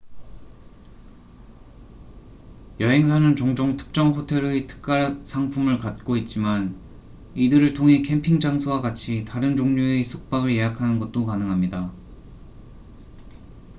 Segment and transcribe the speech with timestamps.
[2.79, 6.75] 여행사는 종종 특정 호텔의 특가 상품을 갖고 있지만
[7.35, 11.93] 이들을 통해 캠핑 장소와 같이 다른 종류의 숙박을 예약하는 것도 가능합니다